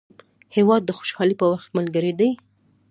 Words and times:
هېواد 0.55 0.81
د 0.85 0.91
خوشحالۍ 0.97 1.35
په 1.39 1.45
وخت 1.51 1.67
ملګری 1.77 2.13
دی. 2.19 2.29